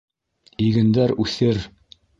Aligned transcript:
Игендәр 0.69 1.15
үҫер. 1.27 1.65